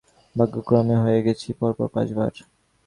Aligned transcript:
ভাগ্যক্রমে 0.35 0.95
হয়ে 1.03 1.19
গেছি, 1.25 1.47
পর 1.53 1.71
পর 1.77 1.87
পাঁচ 1.95 2.07
বার! 2.13 2.33